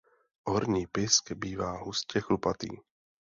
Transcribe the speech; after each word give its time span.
Horní 0.45 0.87
pysk 0.87 1.31
bývá 1.31 1.71
hustě 1.77 2.21
chlupatý. 2.21 2.67